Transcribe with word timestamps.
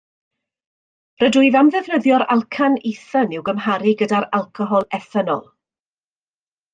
Rydwyf 1.23 1.57
am 1.59 1.67
ddefnyddio'r 1.75 2.25
alcan 2.37 2.77
ethan 2.93 3.35
i'w 3.37 3.43
gymharu 3.49 3.93
gyda'r 4.03 4.25
alcohol 4.39 4.89
ethanol 4.99 5.45